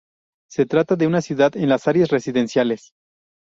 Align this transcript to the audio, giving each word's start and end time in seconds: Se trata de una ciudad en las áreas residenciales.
Se 0.49 0.65
trata 0.65 0.95
de 0.95 1.05
una 1.05 1.21
ciudad 1.21 1.55
en 1.55 1.69
las 1.69 1.87
áreas 1.87 2.09
residenciales. 2.09 2.91